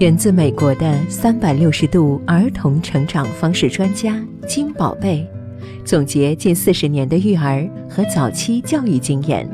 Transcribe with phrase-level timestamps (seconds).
[0.00, 5.28] 源自美国的三百六十度儿童成长方式专家金宝贝，
[5.84, 9.46] 总结近四十年的育儿和早期教育经验，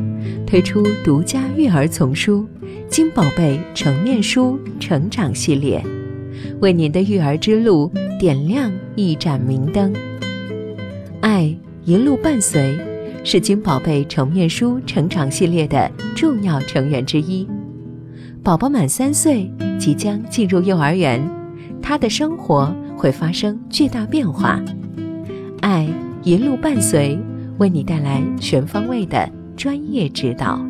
[0.46, 2.46] 推出独家育儿丛书
[2.88, 5.84] 《金宝贝成面书成长系列》，
[6.60, 9.92] 为您的育儿之路点亮一盏明灯。
[11.22, 11.52] 爱
[11.84, 12.78] 一路伴随，
[13.24, 17.48] 是金宝贝成面书成长系列的重要成员之一。
[18.44, 21.22] 宝宝满三岁，即将进入幼儿园，
[21.82, 24.60] 他的生活会发生巨大变化。
[25.60, 25.88] 爱
[26.22, 27.18] 一路伴随，
[27.58, 30.60] 为你带来全方位的专业指导。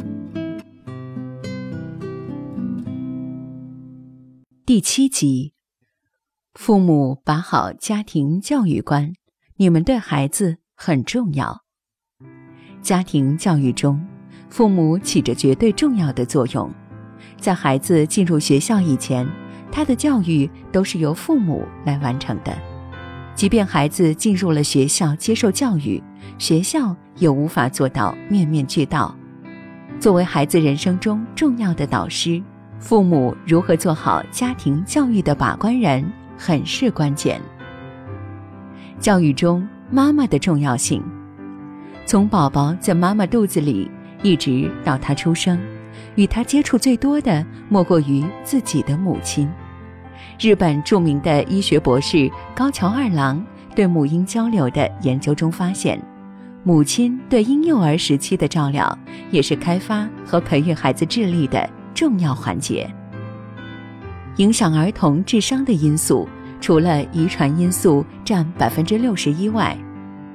[4.65, 5.53] 第七集，
[6.55, 9.13] 父母把好家庭教育观，
[9.57, 11.63] 你们对孩子很重要。
[12.83, 14.05] 家庭教育中，
[14.49, 16.71] 父母起着绝对重要的作用。
[17.39, 19.27] 在孩子进入学校以前，
[19.71, 22.57] 他的教育都是由父母来完成的。
[23.35, 26.03] 即便孩子进入了学校接受教育，
[26.39, 29.15] 学校也无法做到面面俱到。
[30.01, 32.43] 作为孩子人生中重要的导师，
[32.79, 36.05] 父母如何做好家庭教育的把关人，
[36.39, 37.41] 很是关键。
[38.99, 41.03] 教育中妈妈的重要性，
[42.07, 43.91] 从宝宝在妈妈肚子里
[44.23, 45.59] 一直到他出生。
[46.15, 49.49] 与他接触最多的莫过于自己的母亲。
[50.41, 53.45] 日本著名的医学博士高桥二郎
[53.75, 56.01] 对母婴交流的研究中发现，
[56.63, 58.99] 母亲对婴幼儿时期的照料
[59.31, 62.91] 也是开发和培育孩子智力的重要环节。
[64.37, 66.29] 影响儿童智商的因素，
[66.61, 69.77] 除了遗传因素占百分之六十一外，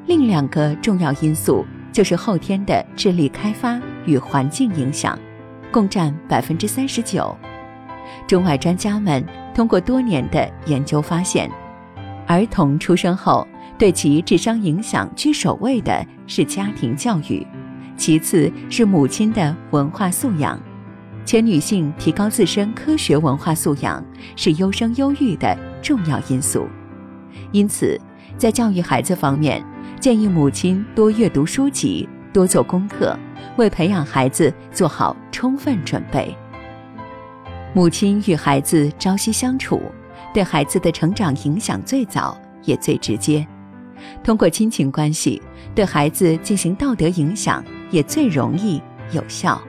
[0.07, 5.17] 另两个重要因素就是后天的智力开发与环境影响。
[5.71, 7.35] 共占百分之三十九。
[8.27, 11.49] 中外专家们通过多年的研究发现，
[12.27, 17.45] 儿童出生后对其智商影响居首位的是家庭教育，
[17.97, 20.59] 其次是母亲的文化素养，
[21.25, 24.03] 且女性提高自身科学文化素养
[24.35, 26.67] 是优生优育的重要因素。
[27.51, 27.99] 因此，
[28.37, 29.63] 在教育孩子方面，
[29.99, 33.17] 建议母亲多阅读书籍，多做功课。
[33.57, 36.35] 为培养孩子做好充分准备。
[37.73, 39.81] 母亲与孩子朝夕相处，
[40.33, 43.45] 对孩子的成长影响最早也最直接。
[44.23, 45.41] 通过亲情关系
[45.75, 48.81] 对孩子进行道德影响也最容易
[49.11, 49.61] 有效。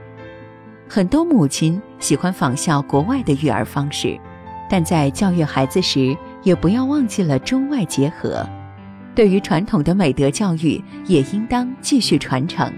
[0.88, 4.18] 很多母亲喜欢仿效国外的育儿方式，
[4.68, 8.44] 但在教育孩子时也不要忘记了中外结合。
[9.14, 12.72] 对于传统的美德教育，也应当继续传承。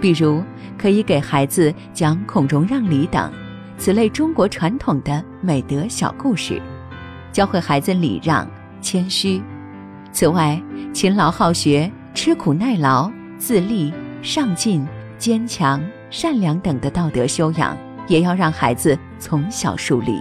[0.00, 0.42] 比如，
[0.78, 3.30] 可以给孩子讲孔融让梨等
[3.76, 6.60] 此类中国传统的美德小故事，
[7.32, 8.48] 教会孩子礼让、
[8.80, 9.42] 谦虚。
[10.12, 10.60] 此外，
[10.92, 14.86] 勤劳好学、吃苦耐劳、自立、上进、
[15.18, 17.76] 坚强、善良等的道德修养，
[18.08, 20.20] 也要让孩子从小树立。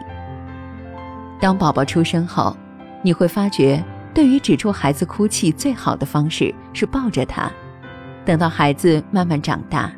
[1.39, 2.56] 当宝宝出生后，
[3.01, 7.50] 你会发觉，对于止住孩子哭泣最好的方式是抱着他。
[8.25, 9.91] 等到孩子慢慢长大，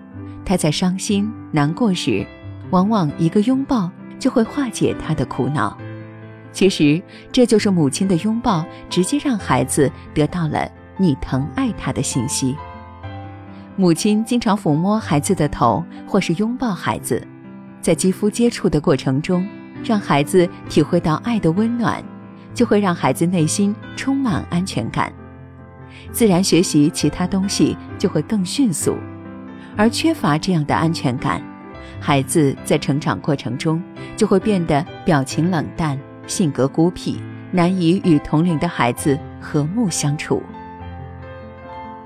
[0.45, 2.25] 他在伤心难过时，
[2.69, 3.89] 往往一个拥抱
[4.19, 5.77] 就会化解他的苦恼。
[6.53, 7.01] 其实，
[7.31, 12.55] 这就是母亲的拥抱，直接让孩子得到了你疼爱他的信息。
[13.77, 17.25] 母亲经常抚摸孩子的头，或是拥抱孩子，
[17.81, 19.47] 在肌肤接触的过程中，
[19.83, 22.03] 让孩子体会到爱的温暖，
[22.53, 25.11] 就会让孩子内心充满安全感。
[26.11, 28.97] 自然学习其他东西就会更迅速，
[29.77, 31.41] 而缺乏这样的安全感，
[31.99, 33.81] 孩子在成长过程中
[34.17, 37.21] 就会变得表情冷淡、性格孤僻，
[37.51, 40.43] 难以与同龄的孩子和睦相处。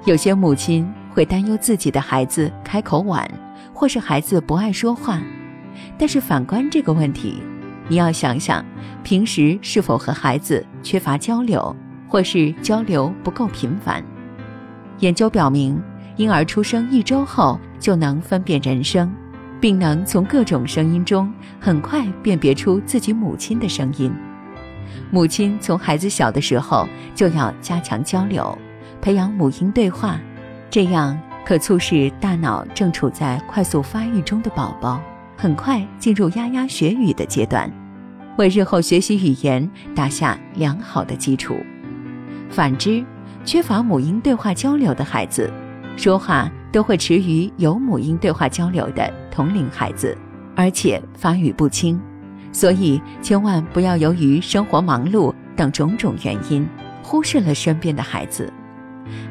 [0.06, 3.30] 有些母亲会担忧自己的孩子开口晚，
[3.74, 5.20] 或是孩子不爱说话，
[5.98, 7.42] 但是反观这个问题，
[7.88, 8.64] 你要想想，
[9.04, 11.76] 平时是否和孩子缺乏交流。
[12.08, 14.04] 或是交流不够频繁。
[15.00, 15.82] 研究表明，
[16.16, 19.14] 婴儿出生一周后就能分辨人声，
[19.60, 24.12] 并能从各种声音中很快辨别出自己母亲的声音。
[25.12, 28.58] 母亲从孩子小的时候就要加强交流，
[29.02, 30.20] 培养母婴对话，
[30.70, 35.02] 这样可促使大脑正处在快速发育中的宝宝
[35.38, 37.70] 很快进入牙牙学语的阶段，
[38.38, 41.56] 为日后学习语言打下良好的基础。
[42.56, 43.04] 反之，
[43.44, 45.52] 缺乏母婴对话交流的孩子，
[45.98, 50.18] 说话都会迟于有母婴对话交流的同龄孩子，
[50.56, 52.00] 而且发语不清，
[52.54, 56.66] 所以千万不要由于生活忙碌等种种原因，
[57.04, 58.50] 忽视了身边的孩子。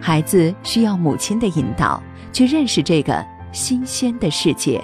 [0.02, 4.78] 孩子需要母亲的引导，去认识这个新鲜的世界。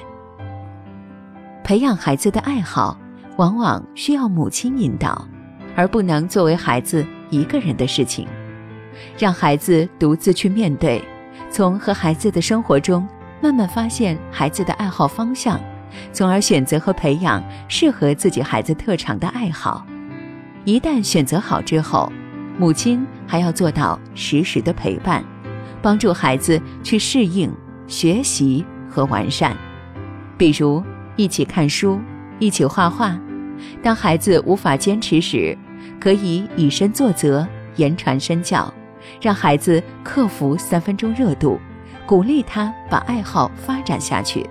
[1.63, 2.99] 培养孩子的爱好，
[3.37, 5.29] 往往需要母亲引导，
[5.77, 8.27] 而不能作为孩子一个人的事情。
[9.19, 11.03] 让孩子独自去面对，
[11.51, 13.07] 从和孩子的生活中
[13.41, 15.59] 慢慢发现孩子的爱好方向，
[16.13, 19.87] 从而选择和培养适合自己孩子特长的爱好。
[20.65, 22.13] 一旦选择好之后，
[22.59, 25.25] 母亲还要做到实时的陪伴，
[25.81, 27.51] 帮助孩子去适应、
[27.87, 29.57] 学习和完善。
[30.37, 30.83] 比如
[31.17, 31.99] 一起看书，
[32.39, 33.19] 一起画画。
[33.83, 35.57] 当孩子无法坚持时，
[36.01, 38.73] 可以以身作则，言传身教。
[39.21, 41.59] 让孩子克服三分钟热度，
[42.07, 44.49] 鼓励他把爱好发展下去，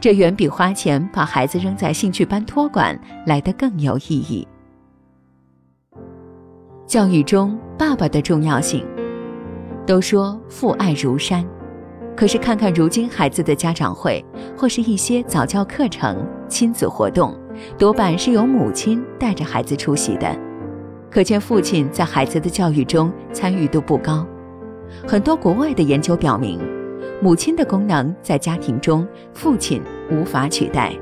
[0.00, 4.46] 这远比花钱把孩子扔在兴趣班托管来得更有意义。
[6.86, 8.86] 教育中爸爸的重要性，
[9.84, 11.44] 都说父爱如山，
[12.16, 14.24] 可是看看如今孩子的家长会
[14.56, 17.36] 或是一些早教课程、亲子活动，
[17.76, 20.47] 多半是由母亲带着孩子出席的。
[21.10, 24.26] 可见，父亲在孩子的教育中参与度不高。
[25.06, 26.60] 很多国外的研究表明，
[27.22, 30.92] 母亲的功能在家庭中，父亲无法取代。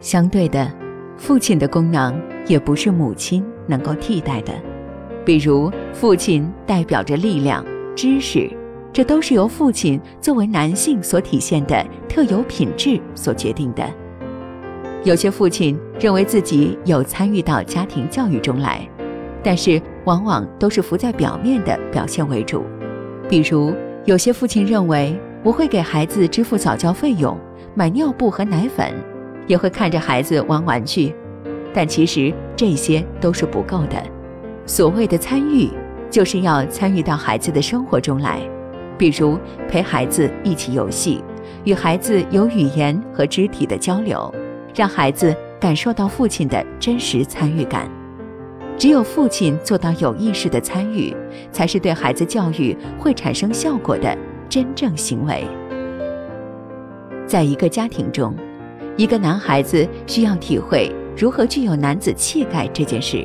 [0.00, 0.70] 相对的，
[1.16, 4.52] 父亲的功能也不是母亲能够替代的。
[5.24, 8.50] 比如，父亲代表着力量、知识，
[8.92, 13.88] 这都是由父亲作为男性所体现的特有品质所决定的。
[15.04, 18.88] 有些父亲认为自己有参与到家庭教育中来。
[19.42, 22.64] 但是，往往都是浮在表面的表现为主。
[23.28, 23.74] 比如，
[24.04, 27.36] 有些父亲认为我会给孩子支付早教费用、
[27.74, 28.92] 买尿布和奶粉，
[29.46, 31.14] 也会看着孩子玩玩具，
[31.74, 33.96] 但其实这些都是不够的。
[34.64, 35.68] 所谓的参与，
[36.08, 38.40] 就是要参与到孩子的生活中来，
[38.96, 39.36] 比如
[39.68, 41.22] 陪孩子一起游戏，
[41.64, 44.32] 与孩子有语言和肢体的交流，
[44.74, 47.90] 让孩子感受到父亲的真实参与感。
[48.82, 51.14] 只有父亲做到有意识的参与，
[51.52, 54.18] 才是对孩子教育会产生效果的
[54.48, 55.46] 真正行为。
[57.24, 58.34] 在一个家庭中，
[58.96, 63.24] 一个男孩子需要体会如何具有男子气概这件事，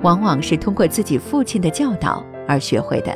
[0.00, 3.14] 往往是通过自己父亲的教导而学会的。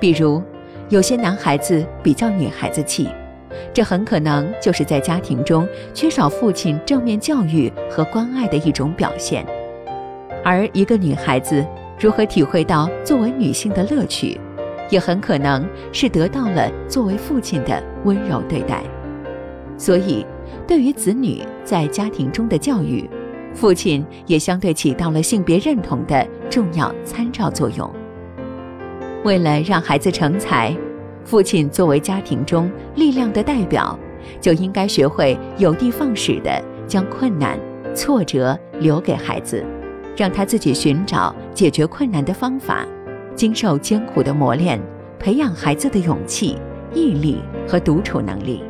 [0.00, 0.42] 比如，
[0.88, 3.06] 有些男孩子比较女孩子气，
[3.74, 9.46] 这很可能就是在家庭中缺少父亲正面教育和关爱的一种表现。
[10.44, 11.64] 而一个女孩子
[11.98, 14.40] 如何体会到作为女性的乐趣，
[14.88, 18.82] 也很可能是得到了作为父亲的温柔对待。
[19.76, 20.24] 所以，
[20.66, 23.08] 对于子女在家庭中的教育，
[23.54, 27.90] 父亲也相对起到了性别认同的重要参照作用。
[29.24, 30.74] 为了让孩子成才，
[31.24, 33.98] 父亲作为家庭中力量的代表，
[34.40, 37.58] 就应该学会有的放矢地将困难、
[37.94, 39.64] 挫折留给孩子。
[40.16, 42.86] 让他自己寻找解决困难的方法，
[43.34, 44.80] 经受艰苦的磨练，
[45.18, 46.58] 培养孩子的勇气、
[46.92, 48.62] 毅力和独处能力。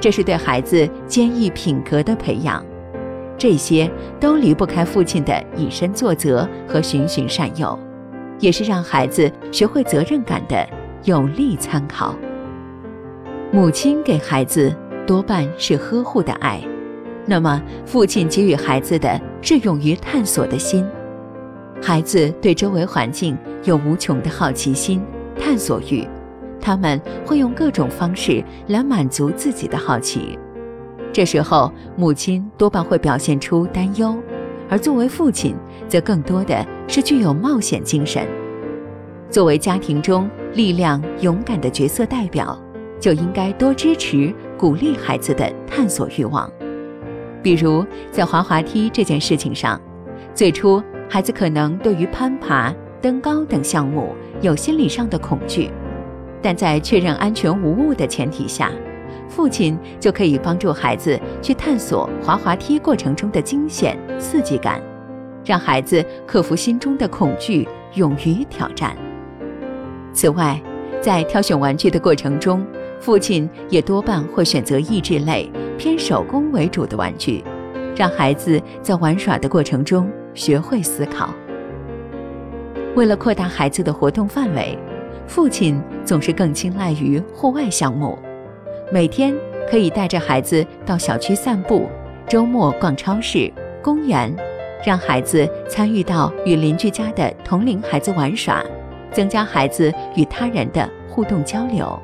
[0.00, 2.64] 这是对孩子坚毅品格的培养。
[3.36, 7.78] 这些都离不开父亲的以身作则和循循善诱，
[8.40, 10.68] 也是让孩子学会责任感的
[11.04, 12.14] 有力参考。
[13.52, 14.74] 母亲给孩子
[15.06, 16.60] 多半是呵护的爱。
[17.30, 20.82] 那么，父亲给予孩子的是勇于探索的心。
[21.82, 25.02] 孩子对周围环境有无穷的好奇心、
[25.38, 26.08] 探索欲，
[26.58, 30.38] 他们会用各种方式来满足自己的好奇。
[31.12, 34.16] 这时候，母亲多半会表现出担忧，
[34.70, 35.54] 而作为父亲，
[35.86, 38.26] 则更多的是具有冒险精神。
[39.28, 42.58] 作为家庭中力量勇敢的角色代表，
[42.98, 46.50] 就应该多支持、鼓励孩子的探索欲望。
[47.42, 49.80] 比如在滑滑梯这件事情上，
[50.34, 55.70] 最初孩子可能对于攀爬、登高等项目有心理上的恐惧，
[56.42, 58.70] 但在确认安全无误的前提下，
[59.28, 64.82] 父亲就可以帮助孩子去探索滑滑梯过程中的惊险刺激感，
[65.44, 68.96] 让孩子克服心中的恐惧，勇于挑战。
[70.12, 70.60] 此外，
[71.00, 72.66] 在挑选玩具的过程中，
[72.98, 75.48] 父亲也多半会选择益智类。
[75.78, 77.42] 偏手工为主的玩具，
[77.96, 81.32] 让孩子在玩耍的过程中学会思考。
[82.96, 84.76] 为了扩大孩子的活动范围，
[85.26, 88.18] 父亲总是更青睐于户外项目。
[88.92, 89.32] 每天
[89.70, 91.86] 可以带着孩子到小区散步，
[92.26, 94.34] 周末逛超市，公园，
[94.84, 98.64] 让孩子参与到与邻居家的同龄孩子玩耍，
[99.12, 101.96] 增加孩子与他人的互动交流。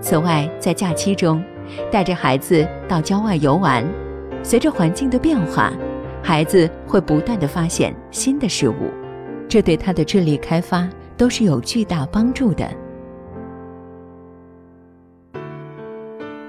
[0.00, 1.42] 此外，在假期中，
[1.90, 3.86] 带着孩子到郊外游玩，
[4.42, 5.72] 随着环境的变化，
[6.22, 8.90] 孩子会不断的发现新的事物，
[9.48, 12.68] 这对他的智力开发都是有巨大帮助的。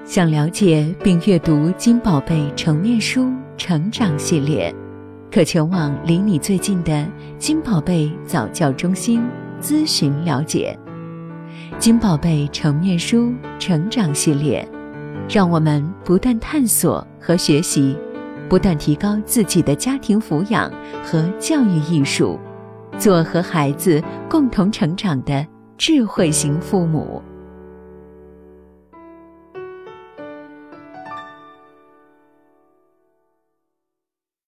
[0.04, 4.72] 想了解并阅读金宝贝成面书成长系列，
[5.32, 7.06] 可前往离你最近的
[7.38, 9.22] 金宝贝早教中心
[9.60, 10.78] 咨询了解。
[11.78, 14.66] 金宝贝成面书成长系列，
[15.28, 17.96] 让我们不断探索和学习，
[18.48, 20.70] 不断提高自己的家庭抚养
[21.02, 22.38] 和教育艺术，
[22.98, 25.44] 做和孩子共同成长的
[25.78, 27.22] 智慧型父母。